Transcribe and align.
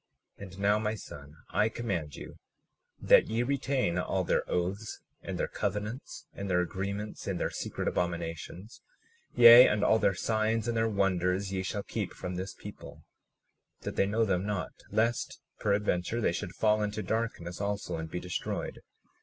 37:27 0.39 0.43
And 0.47 0.59
now, 0.61 0.79
my 0.79 0.95
son, 0.95 1.35
I 1.51 1.69
command 1.69 2.15
you 2.15 2.37
that 2.99 3.27
ye 3.27 3.43
retain 3.43 3.99
all 3.99 4.23
their 4.23 4.43
oaths, 4.49 4.99
and 5.21 5.37
their 5.37 5.47
covenants, 5.47 6.25
and 6.33 6.49
their 6.49 6.59
agreements 6.59 7.27
in 7.27 7.37
their 7.37 7.51
secret 7.51 7.87
abominations; 7.87 8.81
yea, 9.35 9.67
and 9.67 9.83
all 9.83 9.99
their 9.99 10.15
signs 10.15 10.67
and 10.67 10.75
their 10.75 10.89
wonders 10.89 11.53
ye 11.53 11.61
shall 11.61 11.83
keep 11.83 12.13
from 12.13 12.33
this 12.33 12.55
people, 12.55 13.03
that 13.81 13.95
they 13.95 14.07
know 14.07 14.25
them 14.25 14.43
not, 14.43 14.71
lest 14.89 15.39
peradventure 15.59 16.19
they 16.19 16.33
should 16.33 16.55
fall 16.55 16.81
into 16.81 17.03
darkness 17.03 17.61
also 17.61 17.97
and 17.97 18.09
be 18.09 18.19
destroyed. 18.19 18.79